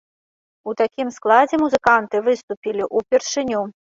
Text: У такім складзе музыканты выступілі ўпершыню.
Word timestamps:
У 0.71 0.71
такім 0.79 1.11
складзе 1.17 1.59
музыканты 1.65 2.21
выступілі 2.31 2.87
ўпершыню. 3.01 3.61